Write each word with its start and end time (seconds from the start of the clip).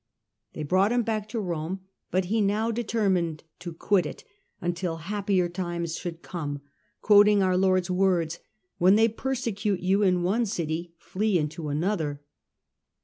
They 0.53 0.63
brought 0.63 0.91
him 0.91 1.03
back 1.03 1.29
to 1.29 1.39
Rome, 1.39 1.81
but 2.09 2.25
he 2.25 2.41
now 2.41 2.71
determined 2.71 3.43
to 3.59 3.71
quit 3.71 4.07
it, 4.07 4.23
until 4.59 4.95
happier 4.97 5.47
times 5.47 5.95
should 5.95 6.23
come, 6.23 6.61
quoting 7.03 7.43
our 7.43 7.55
Lord's 7.55 7.91
words,' 7.91 8.39
When 8.79 8.95
they 8.95 9.07
persecute 9.07 9.81
you 9.81 10.01
in 10.01 10.23
one 10.23 10.47
city, 10.47 10.95
flee 10.97 11.39
unto 11.39 11.67
another.' 11.67 12.19